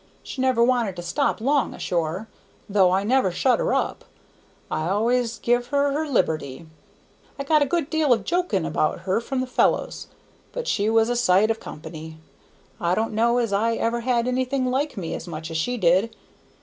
[0.23, 2.27] She never wanted to stop long ashore,
[2.67, 4.03] though I never shut her up;
[4.71, 6.65] I always give her her liberty.
[7.37, 10.07] I got a good deal of joking about her from the fellows,
[10.53, 12.17] but she was a sight of company.
[12.79, 16.15] I don' know as I ever had anything like me as much as she did.